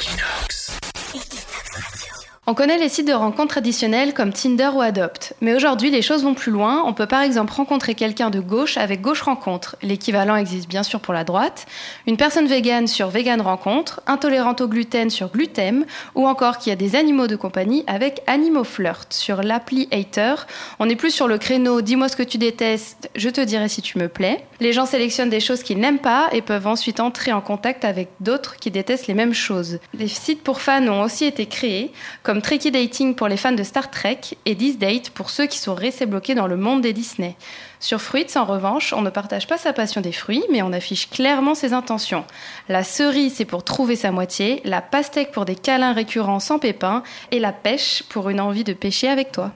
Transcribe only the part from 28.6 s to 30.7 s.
détestent les mêmes choses. Des sites pour